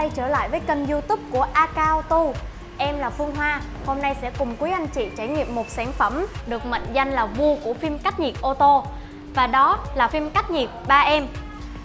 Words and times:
quay 0.00 0.10
trở 0.14 0.28
lại 0.28 0.48
với 0.48 0.60
kênh 0.60 0.86
youtube 0.86 1.22
của 1.30 1.46
Akao 1.52 2.02
Tu 2.02 2.34
Em 2.78 2.98
là 2.98 3.10
Phương 3.10 3.34
Hoa, 3.34 3.60
hôm 3.86 4.02
nay 4.02 4.16
sẽ 4.22 4.30
cùng 4.38 4.56
quý 4.58 4.70
anh 4.70 4.86
chị 4.86 5.10
trải 5.16 5.28
nghiệm 5.28 5.54
một 5.54 5.68
sản 5.68 5.92
phẩm 5.92 6.26
được 6.46 6.66
mệnh 6.66 6.82
danh 6.92 7.12
là 7.12 7.26
vua 7.26 7.56
của 7.64 7.74
phim 7.74 7.98
cách 7.98 8.20
nhiệt 8.20 8.34
ô 8.40 8.54
tô. 8.54 8.84
Và 9.34 9.46
đó 9.46 9.78
là 9.94 10.08
phim 10.08 10.30
cách 10.30 10.50
nhiệt 10.50 10.68
3M 10.88 11.26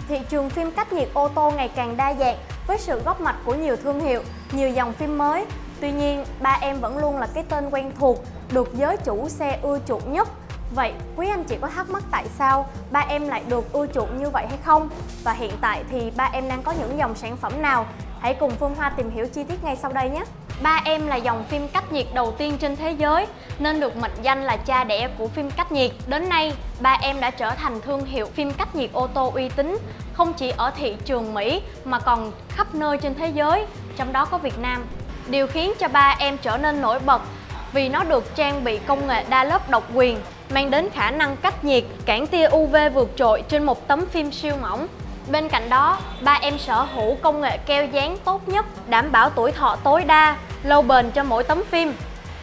Thị 0.07 0.19
trường 0.29 0.49
phim 0.49 0.71
cách 0.71 0.93
nhiệt 0.93 1.09
ô 1.13 1.27
tô 1.27 1.51
ngày 1.55 1.69
càng 1.75 1.97
đa 1.97 2.13
dạng 2.13 2.37
với 2.67 2.77
sự 2.77 3.01
góp 3.05 3.21
mặt 3.21 3.35
của 3.45 3.55
nhiều 3.55 3.75
thương 3.75 3.99
hiệu, 3.99 4.21
nhiều 4.51 4.69
dòng 4.69 4.93
phim 4.93 5.17
mới. 5.17 5.45
Tuy 5.81 5.91
nhiên, 5.91 6.25
3M 6.41 6.79
vẫn 6.79 6.97
luôn 6.97 7.17
là 7.17 7.27
cái 7.33 7.43
tên 7.49 7.69
quen 7.69 7.91
thuộc, 7.99 8.23
được 8.51 8.73
giới 8.73 8.97
chủ 8.97 9.29
xe 9.29 9.59
ưa 9.61 9.79
chuộng 9.87 10.13
nhất. 10.13 10.29
Vậy 10.75 10.93
quý 11.15 11.27
anh 11.29 11.43
chị 11.43 11.57
có 11.61 11.67
thắc 11.67 11.89
mắc 11.89 12.03
tại 12.11 12.25
sao 12.37 12.69
ba 12.91 12.99
em 12.99 13.27
lại 13.27 13.43
được 13.47 13.73
ưa 13.73 13.87
chuộng 13.87 14.17
như 14.17 14.29
vậy 14.29 14.45
hay 14.49 14.57
không? 14.65 14.89
Và 15.23 15.33
hiện 15.33 15.51
tại 15.61 15.83
thì 15.91 16.11
ba 16.17 16.29
em 16.33 16.49
đang 16.49 16.63
có 16.63 16.71
những 16.71 16.97
dòng 16.97 17.15
sản 17.15 17.37
phẩm 17.37 17.61
nào? 17.61 17.85
Hãy 18.19 18.33
cùng 18.33 18.51
Phương 18.59 18.75
Hoa 18.75 18.89
tìm 18.89 19.09
hiểu 19.09 19.27
chi 19.27 19.43
tiết 19.43 19.63
ngay 19.63 19.75
sau 19.75 19.91
đây 19.91 20.09
nhé! 20.09 20.23
Ba 20.61 20.81
em 20.85 21.07
là 21.07 21.15
dòng 21.15 21.43
phim 21.43 21.67
cách 21.67 21.91
nhiệt 21.91 22.05
đầu 22.13 22.31
tiên 22.31 22.57
trên 22.57 22.75
thế 22.75 22.91
giới 22.91 23.27
nên 23.59 23.79
được 23.79 23.97
mệnh 23.97 24.11
danh 24.21 24.43
là 24.43 24.57
cha 24.57 24.83
đẻ 24.83 25.09
của 25.17 25.27
phim 25.27 25.51
cách 25.51 25.71
nhiệt. 25.71 25.91
Đến 26.07 26.29
nay, 26.29 26.53
ba 26.79 26.97
em 27.01 27.19
đã 27.19 27.31
trở 27.31 27.51
thành 27.51 27.81
thương 27.81 28.05
hiệu 28.05 28.25
phim 28.25 28.53
cách 28.53 28.75
nhiệt 28.75 28.89
ô 28.93 29.07
tô 29.07 29.31
uy 29.35 29.49
tín 29.49 29.77
không 30.13 30.33
chỉ 30.33 30.53
ở 30.57 30.71
thị 30.71 30.95
trường 31.05 31.33
Mỹ 31.33 31.61
mà 31.85 31.99
còn 31.99 32.31
khắp 32.49 32.75
nơi 32.75 32.97
trên 32.97 33.15
thế 33.15 33.27
giới, 33.27 33.65
trong 33.97 34.13
đó 34.13 34.25
có 34.25 34.37
Việt 34.37 34.59
Nam. 34.59 34.85
Điều 35.27 35.47
khiến 35.47 35.73
cho 35.79 35.87
ba 35.87 36.15
em 36.19 36.37
trở 36.37 36.57
nên 36.57 36.81
nổi 36.81 36.99
bật 36.99 37.21
vì 37.73 37.89
nó 37.89 38.03
được 38.03 38.35
trang 38.35 38.63
bị 38.63 38.79
công 38.79 39.07
nghệ 39.07 39.25
đa 39.29 39.43
lớp 39.43 39.69
độc 39.69 39.83
quyền 39.93 40.17
mang 40.49 40.71
đến 40.71 40.89
khả 40.93 41.11
năng 41.11 41.37
cách 41.37 41.65
nhiệt, 41.65 41.83
cản 42.05 42.27
tia 42.27 42.47
UV 42.55 42.75
vượt 42.93 43.09
trội 43.15 43.43
trên 43.49 43.63
một 43.63 43.87
tấm 43.87 44.05
phim 44.05 44.31
siêu 44.31 44.53
mỏng. 44.61 44.87
Bên 45.31 45.49
cạnh 45.49 45.69
đó, 45.69 45.97
ba 46.21 46.37
em 46.41 46.57
sở 46.57 46.81
hữu 46.81 47.15
công 47.15 47.41
nghệ 47.41 47.57
keo 47.57 47.85
dán 47.85 48.17
tốt 48.17 48.47
nhất, 48.47 48.65
đảm 48.89 49.11
bảo 49.11 49.29
tuổi 49.29 49.51
thọ 49.51 49.75
tối 49.83 50.03
đa, 50.03 50.37
lâu 50.63 50.81
bền 50.81 51.11
cho 51.11 51.23
mỗi 51.23 51.43
tấm 51.43 51.63
phim. 51.71 51.93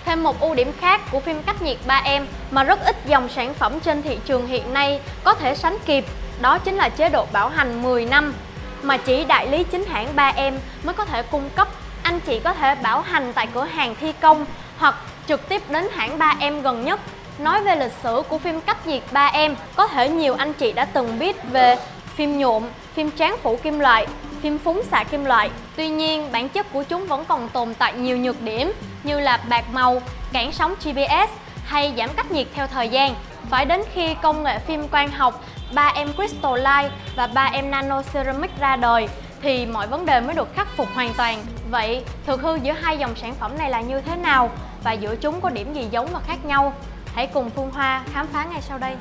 Thêm 0.05 0.23
một 0.23 0.41
ưu 0.41 0.55
điểm 0.55 0.73
khác 0.81 1.01
của 1.13 1.21
phim 1.21 1.43
cách 1.43 1.63
nhiệt 1.63 1.77
3M 1.87 2.25
mà 2.51 2.65
rất 2.65 2.85
ít 2.85 2.97
dòng 3.07 3.29
sản 3.29 3.55
phẩm 3.55 3.81
trên 3.81 4.03
thị 4.03 4.19
trường 4.25 4.47
hiện 4.47 4.73
nay 4.73 5.01
có 5.25 5.35
thể 5.35 5.55
sánh 5.55 5.77
kịp, 5.87 6.05
đó 6.41 6.59
chính 6.59 6.75
là 6.75 6.89
chế 6.89 7.09
độ 7.09 7.27
bảo 7.33 7.49
hành 7.49 7.83
10 7.83 8.05
năm 8.05 8.35
mà 8.83 8.97
chỉ 8.97 9.25
đại 9.25 9.47
lý 9.47 9.65
chính 9.65 9.85
hãng 9.85 10.17
3M 10.17 10.53
mới 10.83 10.95
có 10.95 11.05
thể 11.05 11.23
cung 11.23 11.51
cấp. 11.57 11.69
Anh 12.03 12.21
chị 12.21 12.41
có 12.41 12.55
thể 12.55 12.75
bảo 12.75 13.01
hành 13.01 13.33
tại 13.33 13.49
cửa 13.55 13.65
hàng 13.65 13.95
thi 14.01 14.13
công 14.21 14.47
hoặc 14.79 14.95
trực 15.29 15.49
tiếp 15.49 15.63
đến 15.71 15.89
hãng 15.93 16.19
3M 16.19 16.61
gần 16.61 16.85
nhất 16.85 17.01
Nói 17.39 17.63
về 17.63 17.77
lịch 17.77 17.93
sử 18.03 18.23
của 18.29 18.39
phim 18.39 18.61
Cách 18.61 18.87
nhiệt 18.87 19.03
ba 19.13 19.27
em 19.27 19.57
có 19.77 19.87
thể 19.87 20.09
nhiều 20.09 20.35
anh 20.35 20.53
chị 20.53 20.73
đã 20.73 20.85
từng 20.85 21.19
biết 21.19 21.37
về 21.51 21.77
phim 22.15 22.39
nhuộm, 22.39 22.65
phim 22.95 23.11
tráng 23.11 23.37
phủ 23.43 23.57
kim 23.63 23.79
loại, 23.79 24.07
phim 24.43 24.59
phúng 24.59 24.83
xạ 24.91 25.05
kim 25.05 25.25
loại. 25.25 25.51
Tuy 25.77 25.89
nhiên, 25.89 26.33
bản 26.33 26.49
chất 26.49 26.73
của 26.73 26.83
chúng 26.83 27.07
vẫn 27.07 27.25
còn 27.25 27.49
tồn 27.49 27.75
tại 27.75 27.93
nhiều 27.93 28.17
nhược 28.17 28.43
điểm 28.43 28.73
như 29.03 29.21
là 29.21 29.41
bạc 29.49 29.65
màu, 29.73 30.03
cản 30.33 30.53
sóng 30.53 30.75
GPS 30.85 31.31
hay 31.65 31.95
giảm 31.97 32.11
cách 32.17 32.33
nhiệt 32.33 32.47
theo 32.55 32.67
thời 32.67 32.89
gian. 32.89 33.15
Phải 33.51 33.65
đến 33.65 33.83
khi 33.95 34.15
công 34.15 34.43
nghệ 34.43 34.59
phim 34.59 34.89
quang 34.89 35.09
học 35.09 35.45
3M 35.75 36.13
Crystal 36.13 36.57
Light 36.57 36.93
và 37.17 37.27
3M 37.35 37.71
Nano 37.71 38.03
Ceramic 38.03 38.51
ra 38.61 38.77
đời 38.77 39.09
thì 39.43 39.67
mọi 39.67 39.87
vấn 39.87 40.07
đề 40.07 40.21
mới 40.21 40.35
được 40.35 40.55
khắc 40.55 40.69
phục 40.77 40.89
hoàn 40.95 41.15
toàn. 41.15 41.43
Vậy, 41.71 42.05
thực 42.27 42.43
hư 42.43 42.59
giữa 42.63 42.73
hai 42.73 42.99
dòng 42.99 43.17
sản 43.17 43.35
phẩm 43.35 43.59
này 43.59 43.71
là 43.71 43.81
như 43.81 44.01
thế 44.01 44.17
nào 44.17 44.51
và 44.85 44.93
giữa 44.93 45.17
chúng 45.17 45.41
có 45.41 45.51
điểm 45.51 45.75
gì 45.75 45.87
giống 45.91 46.09
và 46.13 46.21
khác 46.27 46.45
nhau? 46.45 46.75
Hãy 47.15 47.27
cùng 47.27 47.51
Phương 47.51 47.71
Hoa 47.71 48.05
khám 48.13 48.27
phá 48.27 48.45
ngay 48.45 48.63
sau 48.63 48.79
đây. 48.79 48.97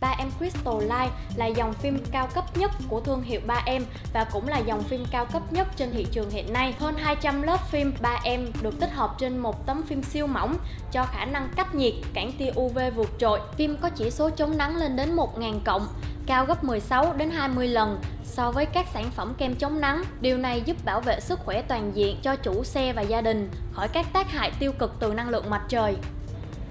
3M 0.00 0.30
Crystal 0.38 0.80
Light 0.80 1.12
là 1.36 1.46
dòng 1.46 1.72
phim 1.72 1.98
cao 2.12 2.28
cấp 2.34 2.56
nhất 2.56 2.70
của 2.88 3.00
thương 3.00 3.22
hiệu 3.22 3.40
3M 3.46 3.82
và 4.12 4.24
cũng 4.32 4.48
là 4.48 4.58
dòng 4.58 4.82
phim 4.82 5.04
cao 5.10 5.26
cấp 5.32 5.52
nhất 5.52 5.68
trên 5.76 5.90
thị 5.92 6.06
trường 6.12 6.30
hiện 6.30 6.52
nay. 6.52 6.74
Hơn 6.78 6.94
200 6.96 7.42
lớp 7.42 7.70
phim 7.70 7.92
3M 8.02 8.46
được 8.62 8.80
tích 8.80 8.92
hợp 8.92 9.14
trên 9.18 9.38
một 9.38 9.66
tấm 9.66 9.82
phim 9.82 10.02
siêu 10.02 10.26
mỏng 10.26 10.56
cho 10.92 11.04
khả 11.04 11.24
năng 11.24 11.48
cách 11.56 11.74
nhiệt, 11.74 11.94
cản 12.14 12.32
tia 12.32 12.50
UV 12.60 12.78
vượt 12.96 13.10
trội. 13.18 13.40
Phim 13.56 13.76
có 13.76 13.88
chỉ 13.88 14.10
số 14.10 14.30
chống 14.30 14.58
nắng 14.58 14.76
lên 14.76 14.96
đến 14.96 15.12
1000 15.12 15.60
cộng, 15.64 15.88
cao 16.26 16.44
gấp 16.44 16.64
16 16.64 17.12
đến 17.16 17.30
20 17.30 17.68
lần 17.68 18.00
so 18.24 18.50
với 18.50 18.66
các 18.66 18.86
sản 18.94 19.10
phẩm 19.10 19.34
kem 19.38 19.54
chống 19.54 19.80
nắng. 19.80 20.02
Điều 20.20 20.38
này 20.38 20.62
giúp 20.64 20.76
bảo 20.84 21.00
vệ 21.00 21.20
sức 21.20 21.38
khỏe 21.44 21.62
toàn 21.62 21.96
diện 21.96 22.16
cho 22.22 22.36
chủ 22.36 22.64
xe 22.64 22.92
và 22.92 23.02
gia 23.02 23.20
đình 23.20 23.50
khỏi 23.72 23.88
các 23.88 24.06
tác 24.12 24.30
hại 24.30 24.50
tiêu 24.58 24.72
cực 24.78 24.94
từ 25.00 25.14
năng 25.14 25.28
lượng 25.28 25.50
mặt 25.50 25.62
trời. 25.68 25.96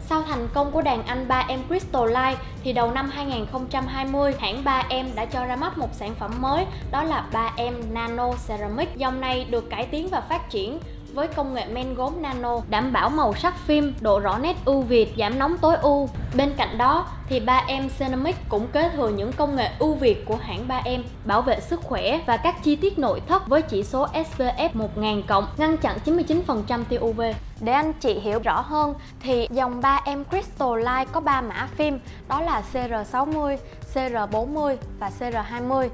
Sau 0.09 0.23
thành 0.23 0.47
công 0.53 0.71
của 0.71 0.81
đàn 0.81 1.03
anh 1.05 1.27
3M 1.27 1.59
Crystal 1.67 2.07
Light 2.07 2.39
thì 2.63 2.73
đầu 2.73 2.91
năm 2.91 3.09
2020 3.09 4.33
hãng 4.39 4.63
3M 4.63 5.05
đã 5.15 5.25
cho 5.25 5.45
ra 5.45 5.55
mắt 5.55 5.77
một 5.77 5.87
sản 5.93 6.15
phẩm 6.15 6.31
mới, 6.41 6.65
đó 6.91 7.03
là 7.03 7.25
3M 7.31 7.73
Nano 7.93 8.31
Ceramic. 8.47 8.97
Dòng 8.97 9.21
này 9.21 9.45
được 9.49 9.69
cải 9.69 9.85
tiến 9.85 10.07
và 10.11 10.21
phát 10.21 10.49
triển 10.49 10.79
với 11.13 11.27
công 11.27 11.53
nghệ 11.53 11.65
men 11.65 11.93
gốm 11.93 12.21
nano 12.21 12.55
đảm 12.69 12.93
bảo 12.93 13.09
màu 13.09 13.33
sắc 13.33 13.57
phim, 13.57 13.93
độ 14.01 14.19
rõ 14.19 14.37
nét 14.37 14.55
ưu 14.65 14.81
việt, 14.81 15.13
giảm 15.17 15.39
nóng 15.39 15.57
tối 15.57 15.75
ưu. 15.75 16.09
Bên 16.35 16.53
cạnh 16.57 16.77
đó 16.77 17.07
thì 17.29 17.39
3M 17.39 17.89
Ceramic 17.99 18.35
cũng 18.49 18.67
kế 18.67 18.89
thừa 18.89 19.09
những 19.09 19.33
công 19.33 19.55
nghệ 19.55 19.69
ưu 19.79 19.93
việt 19.93 20.25
của 20.25 20.35
hãng 20.35 20.67
3M, 20.67 21.03
bảo 21.25 21.41
vệ 21.41 21.59
sức 21.59 21.81
khỏe 21.83 22.19
và 22.25 22.37
các 22.37 22.63
chi 22.63 22.75
tiết 22.75 22.99
nội 22.99 23.21
thất 23.27 23.47
với 23.47 23.61
chỉ 23.61 23.83
số 23.83 24.07
SPF 24.07 24.69
1000 24.73 25.23
cộng, 25.27 25.47
ngăn 25.57 25.77
chặn 25.77 25.97
99% 26.05 26.83
tia 26.89 26.97
UV. 26.99 27.21
Để 27.61 27.71
anh 27.71 27.93
chị 27.93 28.19
hiểu 28.19 28.39
rõ 28.43 28.61
hơn 28.61 28.93
thì 29.19 29.47
dòng 29.51 29.81
3M 29.81 30.23
Crystal 30.23 30.77
Light 30.77 31.11
có 31.11 31.19
3 31.19 31.41
mã 31.41 31.67
phim, 31.75 31.99
đó 32.27 32.41
là 32.41 32.63
CR60, 32.73 33.57
CR40 33.93 34.75
và 34.99 35.11
CR20. 35.19 35.89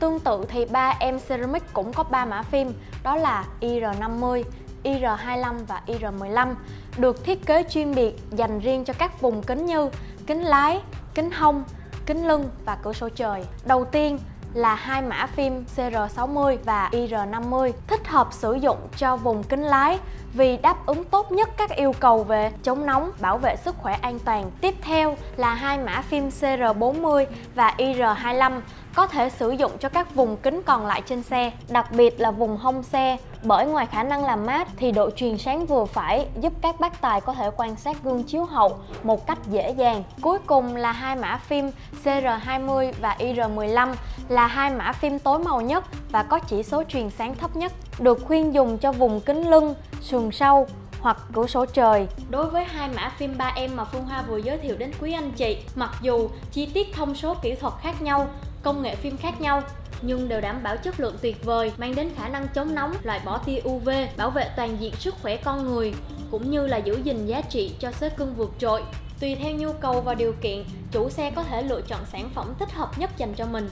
Tương 0.00 0.20
tự 0.20 0.44
thì 0.48 0.64
3M 0.64 1.18
Ceramic 1.28 1.62
cũng 1.72 1.92
có 1.92 2.02
3 2.02 2.24
mã 2.24 2.42
phim, 2.42 2.72
đó 3.02 3.16
là 3.16 3.44
IR50, 3.60 4.42
IR25 4.84 5.58
và 5.68 5.82
IR15 5.86 6.54
được 6.98 7.24
thiết 7.24 7.46
kế 7.46 7.62
chuyên 7.62 7.94
biệt 7.94 8.16
dành 8.30 8.60
riêng 8.60 8.84
cho 8.84 8.92
các 8.98 9.20
vùng 9.20 9.42
kính 9.42 9.66
như 9.66 9.90
kính 10.26 10.42
lái, 10.42 10.80
kính 11.14 11.30
hông, 11.30 11.64
kính 12.06 12.28
lưng 12.28 12.50
và 12.64 12.76
cửa 12.82 12.92
sổ 12.92 13.08
trời. 13.08 13.44
Đầu 13.64 13.84
tiên 13.84 14.18
là 14.54 14.74
hai 14.74 15.02
mã 15.02 15.26
phim 15.26 15.64
CR60 15.76 16.56
và 16.64 16.90
IR50 16.92 17.72
thích 17.86 18.08
hợp 18.08 18.28
sử 18.32 18.54
dụng 18.54 18.78
cho 18.96 19.16
vùng 19.16 19.42
kính 19.42 19.62
lái 19.62 19.98
vì 20.32 20.56
đáp 20.56 20.86
ứng 20.86 21.04
tốt 21.04 21.32
nhất 21.32 21.48
các 21.56 21.70
yêu 21.70 21.92
cầu 22.00 22.24
về 22.24 22.52
chống 22.62 22.86
nóng, 22.86 23.10
bảo 23.20 23.38
vệ 23.38 23.56
sức 23.56 23.76
khỏe 23.78 23.98
an 24.02 24.18
toàn. 24.18 24.50
Tiếp 24.60 24.74
theo 24.82 25.16
là 25.36 25.54
hai 25.54 25.78
mã 25.78 26.02
phim 26.02 26.28
CR40 26.28 27.26
và 27.54 27.74
IR25 27.78 28.60
có 28.94 29.06
thể 29.06 29.30
sử 29.30 29.50
dụng 29.50 29.72
cho 29.78 29.88
các 29.88 30.14
vùng 30.14 30.36
kính 30.36 30.62
còn 30.62 30.86
lại 30.86 31.02
trên 31.06 31.22
xe, 31.22 31.52
đặc 31.68 31.92
biệt 31.92 32.20
là 32.20 32.30
vùng 32.30 32.56
hông 32.56 32.82
xe. 32.82 33.16
Bởi 33.42 33.66
ngoài 33.66 33.86
khả 33.86 34.02
năng 34.02 34.24
làm 34.24 34.46
mát 34.46 34.68
thì 34.76 34.92
độ 34.92 35.10
truyền 35.10 35.38
sáng 35.38 35.66
vừa 35.66 35.84
phải 35.84 36.26
giúp 36.40 36.52
các 36.62 36.80
bác 36.80 37.00
tài 37.00 37.20
có 37.20 37.34
thể 37.34 37.50
quan 37.56 37.76
sát 37.76 38.02
gương 38.02 38.22
chiếu 38.22 38.44
hậu 38.44 38.78
một 39.02 39.26
cách 39.26 39.38
dễ 39.50 39.70
dàng. 39.70 40.02
Cuối 40.22 40.38
cùng 40.46 40.76
là 40.76 40.92
hai 40.92 41.16
mã 41.16 41.36
phim 41.36 41.70
CR20 42.04 42.92
và 43.00 43.16
IR15 43.18 43.94
là 44.28 44.46
hai 44.46 44.70
mã 44.70 44.92
phim 44.92 45.18
tối 45.18 45.38
màu 45.38 45.60
nhất 45.60 45.84
và 46.10 46.22
có 46.22 46.38
chỉ 46.38 46.62
số 46.62 46.82
truyền 46.88 47.10
sáng 47.10 47.34
thấp 47.34 47.56
nhất. 47.56 47.72
Được 47.98 48.18
khuyên 48.24 48.54
dùng 48.54 48.78
cho 48.78 48.92
vùng 48.92 49.20
kính 49.20 49.50
lưng, 49.50 49.74
sườn 50.00 50.30
sau, 50.32 50.66
hoặc 51.00 51.16
cửa 51.32 51.46
sổ 51.46 51.66
trời. 51.66 52.06
Đối 52.30 52.46
với 52.46 52.64
hai 52.64 52.88
mã 52.88 53.12
phim 53.18 53.34
3M 53.38 53.74
mà 53.74 53.84
Phương 53.84 54.04
Hoa 54.04 54.22
vừa 54.22 54.36
giới 54.36 54.58
thiệu 54.58 54.76
đến 54.76 54.92
quý 55.00 55.12
anh 55.12 55.30
chị, 55.32 55.58
mặc 55.74 55.90
dù 56.02 56.28
chi 56.52 56.66
tiết 56.66 56.94
thông 56.94 57.14
số 57.14 57.34
kỹ 57.42 57.54
thuật 57.54 57.74
khác 57.82 58.02
nhau, 58.02 58.26
công 58.62 58.82
nghệ 58.82 58.94
phim 58.94 59.16
khác 59.16 59.40
nhau 59.40 59.62
nhưng 60.02 60.28
đều 60.28 60.40
đảm 60.40 60.62
bảo 60.62 60.76
chất 60.76 61.00
lượng 61.00 61.16
tuyệt 61.22 61.44
vời, 61.44 61.72
mang 61.78 61.94
đến 61.94 62.10
khả 62.16 62.28
năng 62.28 62.48
chống 62.48 62.74
nóng, 62.74 62.94
loại 63.02 63.20
bỏ 63.24 63.38
tia 63.38 63.60
UV, 63.68 63.88
bảo 64.16 64.30
vệ 64.30 64.50
toàn 64.56 64.76
diện 64.80 64.94
sức 64.98 65.14
khỏe 65.22 65.36
con 65.36 65.64
người, 65.64 65.94
cũng 66.30 66.50
như 66.50 66.66
là 66.66 66.76
giữ 66.76 67.00
gìn 67.04 67.26
giá 67.26 67.40
trị 67.40 67.74
cho 67.78 67.90
xế 67.90 68.08
cưng 68.08 68.34
vượt 68.34 68.52
trội. 68.58 68.82
Tùy 69.20 69.34
theo 69.34 69.52
nhu 69.52 69.72
cầu 69.72 70.00
và 70.00 70.14
điều 70.14 70.32
kiện, 70.40 70.64
chủ 70.92 71.10
xe 71.10 71.30
có 71.30 71.42
thể 71.42 71.62
lựa 71.62 71.80
chọn 71.80 72.00
sản 72.12 72.30
phẩm 72.34 72.54
thích 72.58 72.72
hợp 72.72 72.98
nhất 72.98 73.10
dành 73.16 73.34
cho 73.34 73.46
mình. 73.46 73.70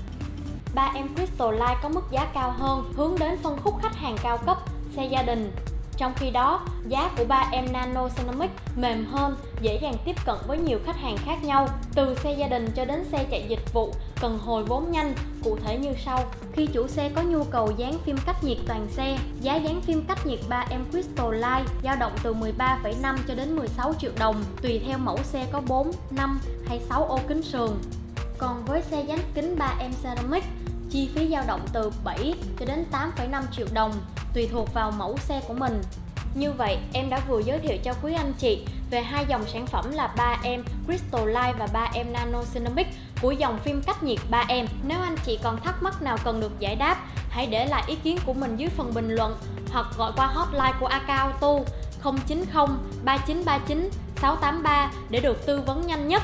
3M 0.74 1.08
Crystal 1.16 1.52
Light 1.52 1.78
có 1.82 1.88
mức 1.88 2.04
giá 2.10 2.26
cao 2.34 2.50
hơn, 2.58 2.92
hướng 2.96 3.18
đến 3.18 3.38
phân 3.42 3.58
khúc 3.64 3.74
khách 3.82 3.94
hàng 3.94 4.16
cao 4.22 4.38
cấp, 4.46 4.58
xe 4.96 5.06
gia 5.06 5.22
đình, 5.22 5.52
trong 5.98 6.12
khi 6.16 6.30
đó, 6.30 6.60
giá 6.88 7.10
của 7.16 7.24
3M 7.24 7.72
Nano 7.72 8.08
Ceramic 8.08 8.50
mềm 8.76 9.06
hơn, 9.06 9.36
dễ 9.60 9.78
dàng 9.82 9.94
tiếp 10.04 10.16
cận 10.26 10.36
với 10.46 10.58
nhiều 10.58 10.78
khách 10.86 10.96
hàng 10.96 11.16
khác 11.24 11.44
nhau, 11.44 11.68
từ 11.94 12.14
xe 12.14 12.32
gia 12.32 12.48
đình 12.48 12.70
cho 12.76 12.84
đến 12.84 13.04
xe 13.12 13.24
chạy 13.30 13.46
dịch 13.48 13.72
vụ, 13.72 13.92
cần 14.20 14.38
hồi 14.38 14.64
vốn 14.64 14.90
nhanh, 14.90 15.14
cụ 15.44 15.58
thể 15.64 15.78
như 15.78 15.90
sau. 16.04 16.24
Khi 16.52 16.66
chủ 16.66 16.88
xe 16.88 17.10
có 17.14 17.22
nhu 17.22 17.44
cầu 17.44 17.70
dán 17.76 17.98
phim 18.04 18.16
cách 18.26 18.44
nhiệt 18.44 18.58
toàn 18.68 18.88
xe, 18.90 19.18
giá 19.40 19.56
dán 19.56 19.80
phim 19.80 20.04
cách 20.08 20.26
nhiệt 20.26 20.40
3M 20.48 20.90
Crystal 20.90 21.34
Light 21.34 21.70
dao 21.84 21.96
động 21.96 22.12
từ 22.22 22.34
13,5 22.34 23.16
cho 23.28 23.34
đến 23.34 23.56
16 23.56 23.94
triệu 23.98 24.12
đồng, 24.18 24.44
tùy 24.62 24.80
theo 24.86 24.98
mẫu 24.98 25.18
xe 25.22 25.46
có 25.52 25.60
4, 25.68 25.90
5 26.10 26.40
hay 26.68 26.80
6 26.88 27.04
ô 27.04 27.20
kính 27.28 27.42
sườn. 27.42 27.70
Còn 28.38 28.64
với 28.64 28.82
xe 28.82 29.02
dán 29.02 29.18
kính 29.34 29.56
3M 29.58 29.92
Ceramic, 30.02 30.44
chi 30.90 31.08
phí 31.14 31.28
dao 31.28 31.44
động 31.46 31.60
từ 31.72 31.90
7 32.04 32.34
cho 32.58 32.66
đến 32.66 32.84
8,5 32.92 33.42
triệu 33.56 33.66
đồng 33.72 33.92
tùy 34.34 34.48
thuộc 34.52 34.74
vào 34.74 34.90
mẫu 34.90 35.16
xe 35.18 35.40
của 35.48 35.54
mình. 35.54 35.82
Như 36.34 36.52
vậy, 36.52 36.78
em 36.92 37.10
đã 37.10 37.20
vừa 37.28 37.40
giới 37.40 37.58
thiệu 37.58 37.76
cho 37.84 37.94
quý 38.02 38.12
anh 38.12 38.32
chị 38.38 38.66
về 38.90 39.02
hai 39.02 39.24
dòng 39.28 39.46
sản 39.46 39.66
phẩm 39.66 39.90
là 39.90 40.14
3M 40.16 40.62
Crystal 40.86 41.26
Light 41.26 41.58
và 41.58 41.68
3M 41.72 42.12
Nano 42.12 42.42
Ceramic 42.54 42.86
của 43.22 43.30
dòng 43.30 43.58
phim 43.58 43.82
cách 43.82 44.02
nhiệt 44.02 44.18
3M. 44.30 44.66
Nếu 44.82 45.00
anh 45.00 45.16
chị 45.24 45.38
còn 45.42 45.60
thắc 45.60 45.82
mắc 45.82 46.02
nào 46.02 46.18
cần 46.24 46.40
được 46.40 46.52
giải 46.58 46.76
đáp, 46.76 46.96
hãy 47.30 47.46
để 47.46 47.66
lại 47.66 47.82
ý 47.86 47.94
kiến 47.94 48.18
của 48.26 48.32
mình 48.32 48.56
dưới 48.56 48.68
phần 48.68 48.94
bình 48.94 49.14
luận 49.14 49.36
hoặc 49.70 49.86
gọi 49.96 50.12
qua 50.16 50.26
hotline 50.26 50.74
của 50.80 50.86
AK 50.86 51.08
Auto 51.08 51.58
090 52.02 52.66
3939 53.04 53.90
683 54.16 54.90
để 55.10 55.20
được 55.20 55.46
tư 55.46 55.60
vấn 55.60 55.86
nhanh 55.86 56.08
nhất. 56.08 56.22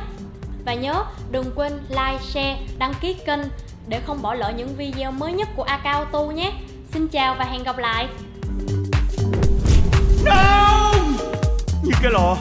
Và 0.65 0.75
nhớ 0.75 1.05
đừng 1.31 1.51
quên 1.55 1.73
like, 1.89 2.19
share, 2.23 2.59
đăng 2.79 2.95
ký 3.01 3.15
kênh 3.15 3.41
để 3.89 4.01
không 4.07 4.23
bỏ 4.23 4.35
lỡ 4.35 4.53
những 4.57 4.77
video 4.77 5.11
mới 5.11 5.33
nhất 5.33 5.49
của 5.57 5.63
AK 5.63 5.85
Auto 5.85 6.23
nhé. 6.23 6.53
Xin 6.93 7.09
chào 7.09 7.37
và 7.39 7.45
hẹn 7.45 7.63
gặp 7.63 7.79
lại. 7.79 8.09
No! 10.25 10.95
Như 11.83 11.93
cái 12.03 12.13
lò 12.13 12.37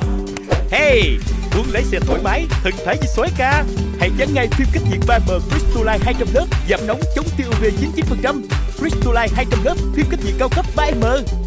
Hey! 0.71 1.17
Muốn 1.55 1.65
lấy 1.71 1.83
xe 1.83 1.99
thoải 1.99 2.21
mái, 2.23 2.45
thần 2.63 2.73
thái 2.85 2.97
như 3.01 3.07
sói 3.15 3.27
ca 3.37 3.63
Hãy 3.99 4.11
dán 4.17 4.33
ngay 4.33 4.47
phim 4.47 4.67
cách 4.73 4.83
nhiệt 4.91 4.99
3M 5.07 5.39
Crystalline 5.39 5.99
200 6.05 6.27
lớp 6.33 6.45
Giảm 6.69 6.79
nóng 6.87 6.99
chống 7.15 7.25
tiêu 7.37 7.47
UV 7.49 7.63
99% 7.63 8.41
Crystalline 8.77 9.33
200 9.35 9.59
lớp 9.63 9.75
Phim 9.95 10.05
cách 10.09 10.19
nhiệt 10.25 10.33
cao 10.39 10.49
cấp 10.49 10.65
3M 10.75 11.42